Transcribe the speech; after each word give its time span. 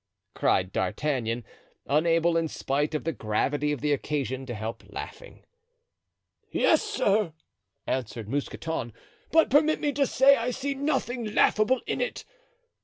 cried 0.33 0.71
D'Artagnan, 0.71 1.43
unable 1.85 2.35
in 2.35 2.47
spite 2.47 2.95
of 2.95 3.03
the 3.03 3.11
gravity 3.11 3.71
of 3.71 3.81
the 3.81 3.93
occasion 3.93 4.47
to 4.47 4.55
help 4.55 4.81
laughing. 4.87 5.45
"Yes, 6.49 6.81
sir," 6.81 7.33
answered 7.85 8.27
Mousqueton; 8.27 8.93
"but 9.31 9.51
permit 9.51 9.79
me 9.79 9.91
to 9.93 10.07
say 10.07 10.35
I 10.37 10.49
see 10.49 10.73
nothing 10.73 11.35
laughable 11.35 11.81
in 11.85 12.01
it. 12.01 12.25